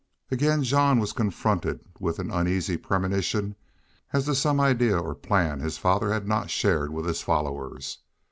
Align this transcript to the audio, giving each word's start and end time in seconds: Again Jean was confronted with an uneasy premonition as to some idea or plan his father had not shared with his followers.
Again 0.31 0.63
Jean 0.63 0.97
was 0.97 1.13
confronted 1.13 1.79
with 1.99 2.17
an 2.17 2.31
uneasy 2.31 2.75
premonition 2.75 3.55
as 4.13 4.25
to 4.25 4.33
some 4.33 4.59
idea 4.59 4.97
or 4.99 5.13
plan 5.13 5.59
his 5.59 5.77
father 5.77 6.11
had 6.11 6.27
not 6.27 6.49
shared 6.49 6.91
with 6.91 7.05
his 7.05 7.21
followers. 7.21 7.99